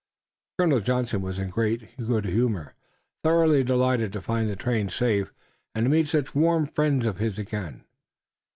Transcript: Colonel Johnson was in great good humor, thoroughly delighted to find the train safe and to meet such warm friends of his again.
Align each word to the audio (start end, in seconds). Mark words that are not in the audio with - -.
Colonel 0.57 0.79
Johnson 0.79 1.21
was 1.21 1.37
in 1.37 1.51
great 1.51 1.95
good 1.95 2.25
humor, 2.25 2.73
thoroughly 3.23 3.63
delighted 3.63 4.11
to 4.13 4.21
find 4.23 4.49
the 4.49 4.55
train 4.55 4.89
safe 4.89 5.31
and 5.75 5.85
to 5.85 5.89
meet 5.91 6.07
such 6.07 6.33
warm 6.33 6.65
friends 6.65 7.05
of 7.05 7.17
his 7.17 7.37
again. 7.37 7.83